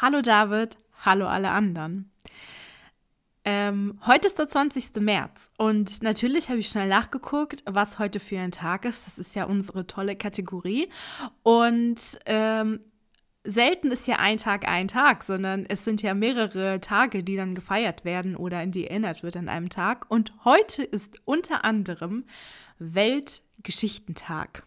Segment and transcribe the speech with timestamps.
[0.00, 2.10] Hallo David, hallo alle anderen.
[3.44, 4.96] Ähm, heute ist der 20.
[4.96, 9.06] März und natürlich habe ich schnell nachgeguckt, was heute für ein Tag ist.
[9.06, 10.88] Das ist ja unsere tolle Kategorie.
[11.44, 12.80] Und ähm,
[13.44, 17.54] selten ist ja ein Tag ein Tag, sondern es sind ja mehrere Tage, die dann
[17.54, 20.10] gefeiert werden oder in die erinnert wird an einem Tag.
[20.10, 22.24] Und heute ist unter anderem
[22.80, 24.64] Weltgeschichtentag.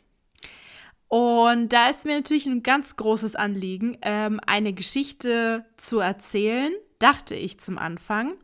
[1.07, 7.35] Und da ist mir natürlich ein ganz großes Anliegen, ähm, eine Geschichte zu erzählen, dachte
[7.35, 8.35] ich zum Anfang.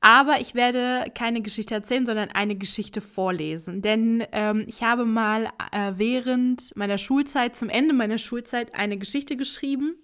[0.00, 3.82] Aber ich werde keine Geschichte erzählen, sondern eine Geschichte vorlesen.
[3.82, 9.36] Denn ähm, ich habe mal äh, während meiner Schulzeit, zum Ende meiner Schulzeit, eine Geschichte
[9.36, 9.96] geschrieben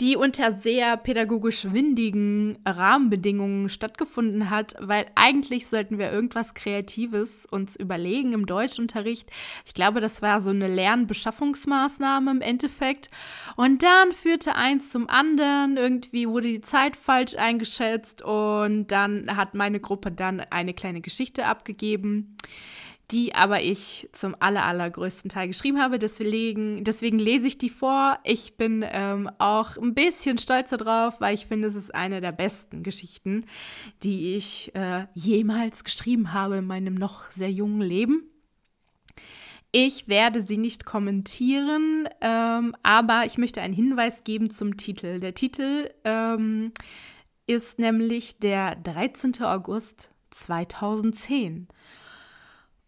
[0.00, 7.76] die unter sehr pädagogisch windigen Rahmenbedingungen stattgefunden hat, weil eigentlich sollten wir irgendwas Kreatives uns
[7.76, 9.30] überlegen im Deutschunterricht.
[9.64, 13.10] Ich glaube, das war so eine Lernbeschaffungsmaßnahme im Endeffekt.
[13.56, 19.54] Und dann führte eins zum anderen, irgendwie wurde die Zeit falsch eingeschätzt und dann hat
[19.54, 22.36] meine Gruppe dann eine kleine Geschichte abgegeben
[23.10, 25.98] die aber ich zum aller, allergrößten Teil geschrieben habe.
[25.98, 28.18] Deswegen, deswegen lese ich die vor.
[28.24, 32.32] Ich bin ähm, auch ein bisschen stolz darauf, weil ich finde, es ist eine der
[32.32, 33.44] besten Geschichten,
[34.02, 38.30] die ich äh, jemals geschrieben habe in meinem noch sehr jungen Leben.
[39.76, 45.18] Ich werde sie nicht kommentieren, ähm, aber ich möchte einen Hinweis geben zum Titel.
[45.18, 46.72] Der Titel ähm,
[47.48, 49.42] ist nämlich der 13.
[49.42, 51.66] August 2010.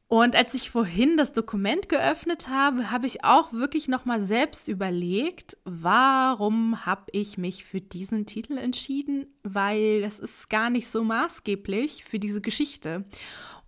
[0.08, 4.68] Und als ich vorhin das Dokument geöffnet habe, habe ich auch wirklich noch mal selbst
[4.68, 11.02] überlegt, warum habe ich mich für diesen Titel entschieden, weil das ist gar nicht so
[11.02, 13.04] maßgeblich für diese Geschichte.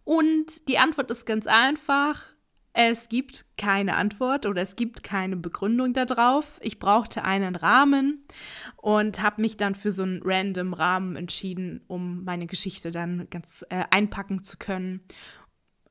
[0.05, 2.23] Und die Antwort ist ganz einfach.
[2.73, 6.61] Es gibt keine Antwort oder es gibt keine Begründung darauf.
[6.63, 8.25] Ich brauchte einen Rahmen
[8.77, 13.65] und habe mich dann für so einen random Rahmen entschieden, um meine Geschichte dann ganz
[13.71, 15.01] äh, einpacken zu können.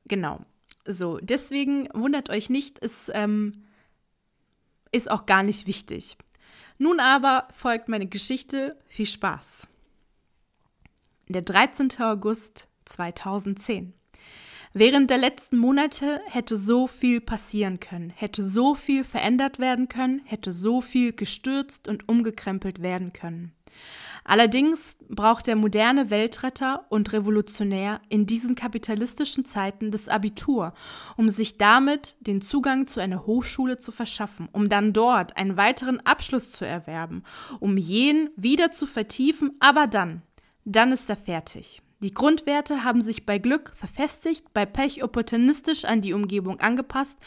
[0.08, 0.40] Genau.
[0.84, 3.64] So, deswegen wundert euch nicht, es ähm,
[4.90, 6.16] ist auch gar nicht wichtig.
[6.78, 8.78] Nun aber folgt meine Geschichte.
[8.88, 9.68] Viel Spaß.
[11.28, 11.90] Der 13.
[12.00, 13.92] August 2010.
[14.72, 20.22] Während der letzten Monate hätte so viel passieren können, hätte so viel verändert werden können,
[20.24, 23.52] hätte so viel gestürzt und umgekrempelt werden können.
[24.24, 30.74] Allerdings braucht der moderne Weltretter und Revolutionär in diesen kapitalistischen Zeiten das Abitur,
[31.16, 36.00] um sich damit den Zugang zu einer Hochschule zu verschaffen, um dann dort einen weiteren
[36.04, 37.22] Abschluss zu erwerben,
[37.58, 40.20] um jenen wieder zu vertiefen, aber dann,
[40.66, 41.80] dann ist er fertig.
[42.00, 47.18] Die Grundwerte haben sich bei Glück verfestigt, bei Pech opportunistisch an die Umgebung angepasst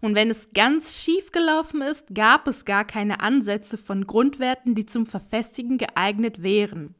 [0.00, 4.86] und wenn es ganz schief gelaufen ist, gab es gar keine Ansätze von Grundwerten, die
[4.86, 6.94] zum Verfestigen geeignet wären.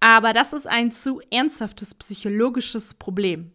[0.00, 3.52] Aber das ist ein zu ernsthaftes psychologisches Problem.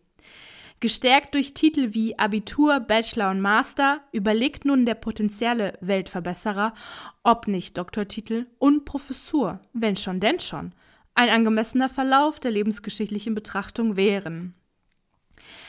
[0.80, 6.76] Gestärkt durch Titel wie Abitur, Bachelor und Master überlegt nun der potenzielle Weltverbesserer,
[7.24, 10.76] ob nicht Doktortitel und Professur, wenn schon denn schon,
[11.16, 14.54] ein angemessener Verlauf der lebensgeschichtlichen Betrachtung wären.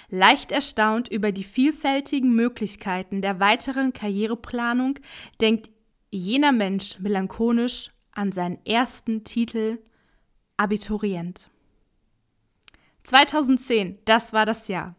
[0.09, 4.99] Leicht erstaunt über die vielfältigen Möglichkeiten der weiteren Karriereplanung
[5.41, 5.71] denkt
[6.11, 9.79] jener Mensch melancholisch an seinen ersten Titel
[10.56, 11.51] Abiturient.
[13.05, 14.97] 2010, das war das Jahr.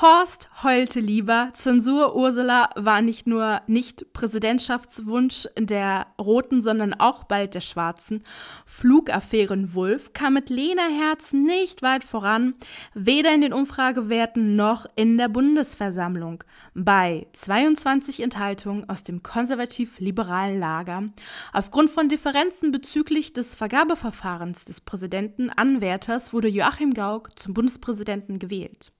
[0.00, 1.50] Horst heulte lieber.
[1.52, 8.24] Zensur Ursula war nicht nur nicht Präsidentschaftswunsch der Roten, sondern auch bald der Schwarzen.
[8.64, 12.54] Flugaffären Wulff kam mit Lena Herz nicht weit voran,
[12.94, 16.42] weder in den Umfragewerten noch in der Bundesversammlung.
[16.74, 21.04] Bei 22 Enthaltungen aus dem konservativ-liberalen Lager.
[21.52, 28.90] Aufgrund von Differenzen bezüglich des Vergabeverfahrens des Präsidenten-Anwärters wurde Joachim Gauck zum Bundespräsidenten gewählt.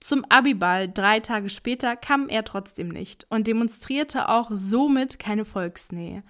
[0.00, 6.22] Zum Abiball drei Tage später kam er trotzdem nicht und demonstrierte auch somit keine Volksnähe.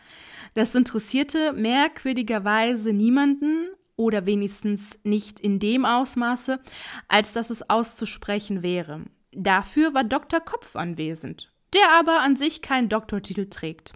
[0.55, 6.61] Das interessierte merkwürdigerweise niemanden oder wenigstens nicht in dem Ausmaße,
[7.09, 9.05] als dass es auszusprechen wäre.
[9.33, 10.41] Dafür war Dr.
[10.41, 13.93] Kopf anwesend, der aber an sich keinen Doktortitel trägt.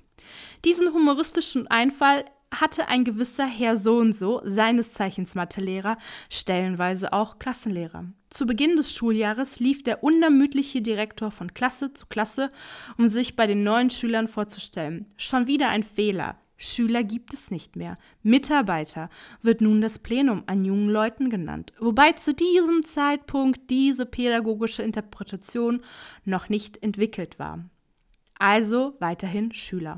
[0.65, 5.97] Diesen humoristischen Einfall hatte ein gewisser Herr so und so, seines Zeichens Mathelehrer,
[6.29, 8.05] stellenweise auch Klassenlehrer.
[8.31, 12.51] Zu Beginn des Schuljahres lief der unermüdliche Direktor von Klasse zu Klasse,
[12.99, 15.07] um sich bei den neuen Schülern vorzustellen.
[15.17, 16.39] Schon wieder ein Fehler.
[16.57, 17.97] Schüler gibt es nicht mehr.
[18.23, 19.09] Mitarbeiter
[19.41, 25.81] wird nun das Plenum an jungen Leuten genannt, wobei zu diesem Zeitpunkt diese pädagogische Interpretation
[26.25, 27.65] noch nicht entwickelt war.
[28.39, 29.97] Also weiterhin Schüler.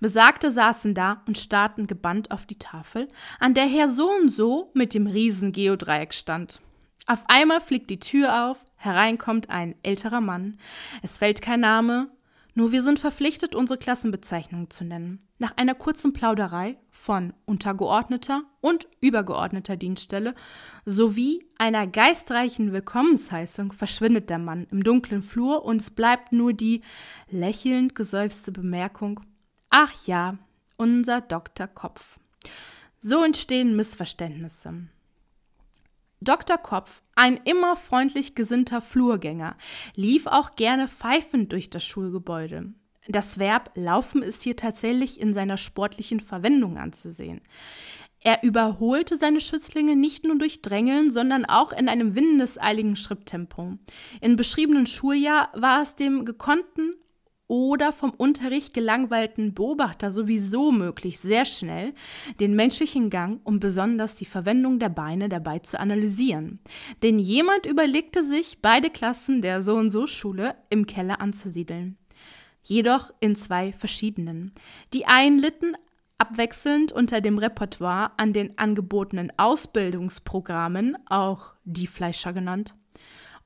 [0.00, 4.70] Besagte saßen da und starrten gebannt auf die Tafel, an der Herr so und so
[4.74, 6.60] mit dem riesen Geodreieck stand.
[7.06, 10.58] Auf einmal fliegt die Tür auf, hereinkommt ein älterer Mann.
[11.02, 12.08] Es fällt kein Name,
[12.54, 15.26] nur wir sind verpflichtet, unsere Klassenbezeichnung zu nennen.
[15.38, 20.34] Nach einer kurzen Plauderei von untergeordneter und übergeordneter Dienststelle
[20.84, 26.82] sowie einer geistreichen Willkommensheißung verschwindet der Mann im dunklen Flur und es bleibt nur die
[27.30, 29.20] lächelnd geseufzte Bemerkung:
[29.74, 30.36] Ach ja,
[30.76, 31.66] unser Dr.
[31.66, 32.18] Kopf.
[33.00, 34.86] So entstehen Missverständnisse.
[36.20, 36.58] Dr.
[36.58, 39.56] Kopf, ein immer freundlich gesinnter Flurgänger,
[39.94, 42.74] lief auch gerne pfeifend durch das Schulgebäude.
[43.08, 47.40] Das Verb laufen ist hier tatsächlich in seiner sportlichen Verwendung anzusehen.
[48.20, 53.78] Er überholte seine Schützlinge nicht nur durch Drängeln, sondern auch in einem windeseiligen Schritttempo.
[54.20, 56.92] Im beschriebenen Schuljahr war es dem gekonnten
[57.52, 61.92] oder vom Unterricht gelangweilten Beobachter sowieso möglich, sehr schnell
[62.40, 66.60] den menschlichen Gang und besonders die Verwendung der Beine dabei zu analysieren.
[67.02, 71.98] Denn jemand überlegte sich, beide Klassen der So und so Schule im Keller anzusiedeln.
[72.62, 74.52] Jedoch in zwei verschiedenen.
[74.94, 75.76] Die einen litten
[76.16, 82.74] abwechselnd unter dem Repertoire an den angebotenen Ausbildungsprogrammen, auch die Fleischer genannt,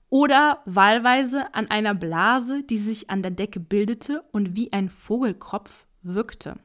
[0.09, 5.87] oder wahlweise an einer Blase, die sich an der Decke bildete und wie ein Vogelkropf
[6.03, 6.57] wirkte.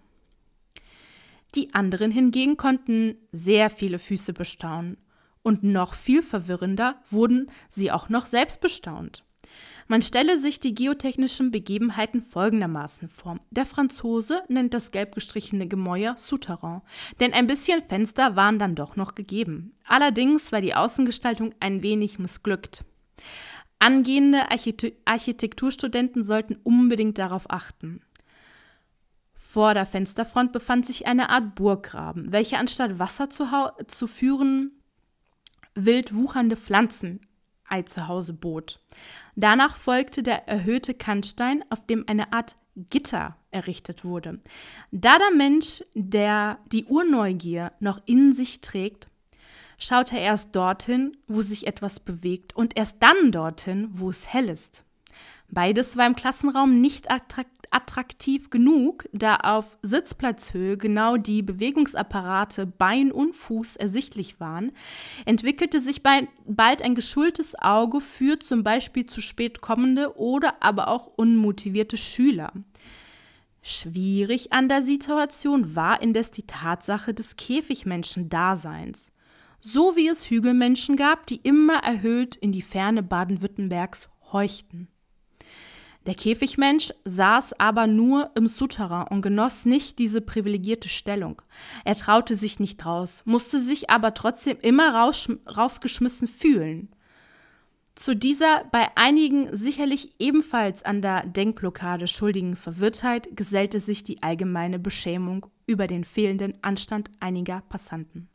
[1.56, 4.98] Die anderen hingegen konnten sehr viele Füße bestaunen,
[5.44, 9.24] und noch viel verwirrender wurden sie auch noch selbst bestaunt.
[9.88, 13.40] Man stelle sich die geotechnischen Begebenheiten folgendermaßen vor.
[13.50, 16.82] Der Franzose nennt das gelb gestrichene Gemäuer Souterrain,
[17.20, 19.74] denn ein bisschen Fenster waren dann doch noch gegeben.
[19.86, 22.86] Allerdings war die Außengestaltung ein wenig missglückt.
[23.80, 24.50] Angehende
[25.06, 28.02] Architekturstudenten sollten unbedingt darauf achten.
[29.34, 33.48] Vor der Fensterfront befand sich eine Art Burggraben, welcher anstatt Wasser zu,
[33.88, 34.72] zu führen,
[35.74, 37.22] wild wuchernde Pflanzen
[37.86, 38.80] zu Hause bot.
[39.36, 44.40] Danach folgte der erhöhte Kannstein, auf dem eine Art Gitter errichtet wurde.
[44.92, 49.08] Da der Mensch, der die Urneugier noch in sich trägt,
[49.82, 54.48] schaut er erst dorthin, wo sich etwas bewegt und erst dann dorthin, wo es hell
[54.48, 54.84] ist.
[55.50, 63.36] Beides war im Klassenraum nicht attraktiv genug, da auf Sitzplatzhöhe genau die Bewegungsapparate Bein und
[63.36, 64.72] Fuß ersichtlich waren,
[65.26, 71.08] entwickelte sich bald ein geschultes Auge für zum Beispiel zu spät kommende oder aber auch
[71.18, 72.54] unmotivierte Schüler.
[73.62, 79.12] Schwierig an der Situation war indes die Tatsache des Käfigmenschen-Daseins
[79.62, 84.88] so wie es Hügelmenschen gab, die immer erhöht in die Ferne Baden-Württembergs horchten.
[86.08, 91.44] Der Käfigmensch saß aber nur im Souterrain und genoss nicht diese privilegierte Stellung.
[91.86, 96.90] Er traute sich nicht raus, musste sich aber trotzdem immer raus, rausgeschmissen fühlen.
[97.94, 104.80] Zu dieser bei einigen sicherlich ebenfalls an der Denkblockade schuldigen Verwirrtheit gesellte sich die allgemeine
[104.80, 108.31] Beschämung über den fehlenden Anstand einiger Passanten.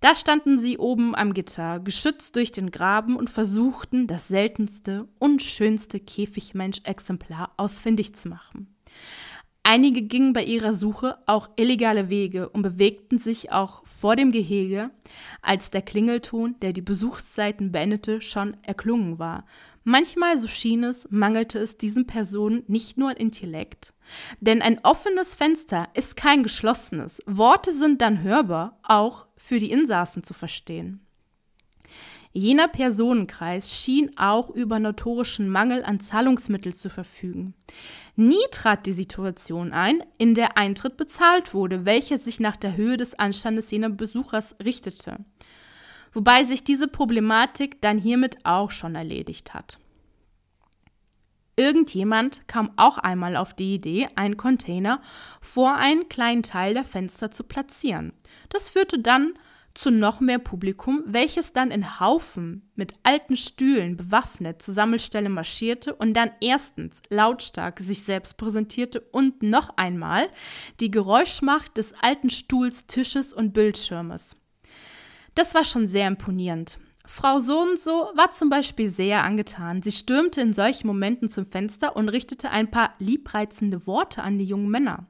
[0.00, 5.42] Da standen sie oben am Gitter, geschützt durch den Graben und versuchten, das seltenste und
[5.42, 8.74] schönste Käfigmensch-Exemplar ausfindig zu machen.
[9.62, 14.90] Einige gingen bei ihrer Suche auch illegale Wege und bewegten sich auch vor dem Gehege,
[15.42, 19.44] als der Klingelton, der die Besuchszeiten beendete, schon erklungen war.
[19.84, 23.92] Manchmal, so schien es, mangelte es diesen Personen nicht nur an Intellekt.
[24.40, 27.20] Denn ein offenes Fenster ist kein geschlossenes.
[27.26, 31.00] Worte sind dann hörbar, auch für die Insassen zu verstehen.
[32.32, 37.54] Jener Personenkreis schien auch über notorischen Mangel an Zahlungsmitteln zu verfügen.
[38.14, 42.96] Nie trat die Situation ein, in der Eintritt bezahlt wurde, welcher sich nach der Höhe
[42.96, 45.16] des Anstandes jener Besuchers richtete.
[46.12, 49.78] Wobei sich diese Problematik dann hiermit auch schon erledigt hat.
[51.60, 55.02] Irgendjemand kam auch einmal auf die Idee, einen Container
[55.42, 58.14] vor einen kleinen Teil der Fenster zu platzieren.
[58.48, 59.34] Das führte dann
[59.74, 65.94] zu noch mehr Publikum, welches dann in Haufen mit alten Stühlen bewaffnet zur Sammelstelle marschierte
[65.94, 70.28] und dann erstens lautstark sich selbst präsentierte und noch einmal
[70.80, 74.34] die Geräuschmacht des alten Stuhls, Tisches und Bildschirmes.
[75.34, 76.78] Das war schon sehr imponierend.
[77.10, 79.82] Frau so und so war zum Beispiel sehr angetan.
[79.82, 84.44] Sie stürmte in solchen Momenten zum Fenster und richtete ein paar liebreizende Worte an die
[84.44, 85.06] jungen Männer.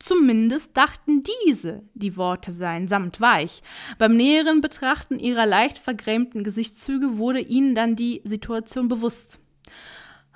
[0.00, 3.62] Zumindest dachten diese, die Worte seien samt weich.
[3.98, 9.38] Beim näheren Betrachten ihrer leicht vergrämten Gesichtszüge wurde ihnen dann die Situation bewusst.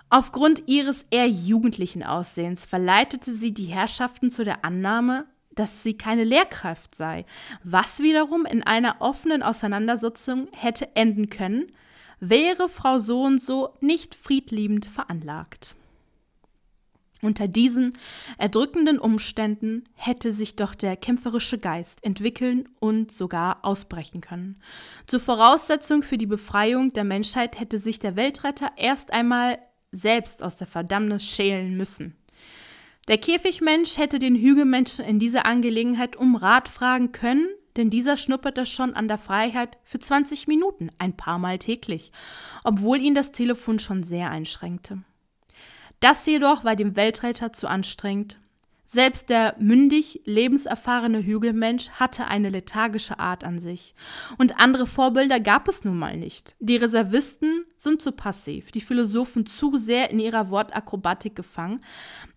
[0.08, 6.24] Aufgrund ihres eher jugendlichen Aussehens verleitete sie die Herrschaften zu der Annahme, dass sie keine
[6.24, 7.24] Lehrkraft sei,
[7.62, 11.72] was wiederum in einer offenen Auseinandersetzung hätte enden können,
[12.20, 15.74] wäre Frau so und so nicht friedliebend veranlagt.
[17.20, 17.96] Unter diesen
[18.36, 24.60] erdrückenden Umständen hätte sich doch der kämpferische Geist entwickeln und sogar ausbrechen können.
[25.06, 29.58] Zur Voraussetzung für die Befreiung der Menschheit hätte sich der Weltretter erst einmal
[29.92, 32.16] selbst aus der Verdammnis schälen müssen.
[33.08, 38.64] Der Käfigmensch hätte den Hügelmenschen in dieser Angelegenheit um Rat fragen können, denn dieser schnupperte
[38.64, 42.12] schon an der Freiheit für 20 Minuten, ein paar Mal täglich,
[42.62, 45.02] obwohl ihn das Telefon schon sehr einschränkte.
[46.00, 48.38] Das jedoch war dem Weltretter zu anstrengend.
[48.84, 53.94] Selbst der mündig lebenserfahrene Hügelmensch hatte eine lethargische Art an sich.
[54.36, 56.56] Und andere Vorbilder gab es nun mal nicht.
[56.60, 61.80] Die Reservisten sind zu passiv, die Philosophen zu sehr in ihrer Wortakrobatik gefangen,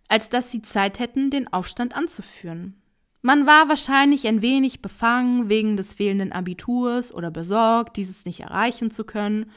[0.07, 2.75] als dass sie Zeit hätten, den Aufstand anzuführen.
[3.21, 8.91] Man war wahrscheinlich ein wenig befangen wegen des fehlenden Abiturs oder besorgt, dieses nicht erreichen
[8.91, 9.49] zu können.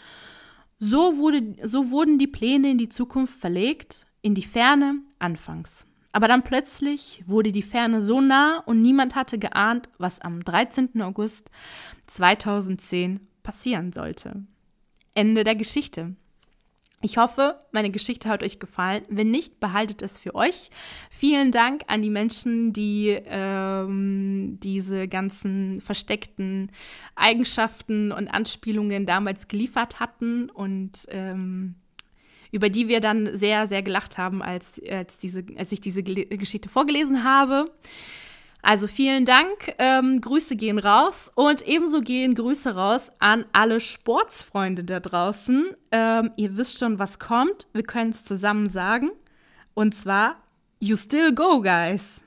[0.78, 5.86] So, wurde, so wurden die Pläne in die Zukunft verlegt, in die Ferne anfangs.
[6.12, 11.02] Aber dann plötzlich wurde die Ferne so nah und niemand hatte geahnt, was am 13.
[11.02, 11.50] August
[12.06, 14.44] 2010 passieren sollte.
[15.14, 16.16] Ende der Geschichte.
[17.00, 19.04] Ich hoffe, meine Geschichte hat euch gefallen.
[19.08, 20.68] Wenn nicht, behaltet es für euch.
[21.10, 26.72] Vielen Dank an die Menschen, die ähm, diese ganzen versteckten
[27.14, 31.76] Eigenschaften und Anspielungen damals geliefert hatten und ähm,
[32.50, 36.68] über die wir dann sehr, sehr gelacht haben, als, als, diese, als ich diese Geschichte
[36.68, 37.70] vorgelesen habe.
[38.62, 44.84] Also vielen Dank, ähm, Grüße gehen raus und ebenso gehen Grüße raus an alle Sportsfreunde
[44.84, 45.76] da draußen.
[45.92, 47.68] Ähm, ihr wisst schon, was kommt.
[47.72, 49.10] Wir können es zusammen sagen.
[49.74, 50.36] Und zwar,
[50.80, 52.20] you still go, guys.